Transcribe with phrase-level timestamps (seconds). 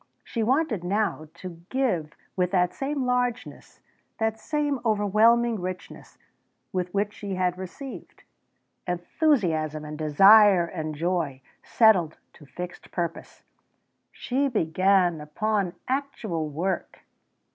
[0.23, 3.81] She wanted now to give with that same largeness,
[4.17, 6.17] that same overwhelming richness,
[6.73, 8.23] with which she had received.
[8.87, 13.43] Enthusiasm and desire and joy settled to fixed purpose.
[14.11, 17.01] She began upon actual work.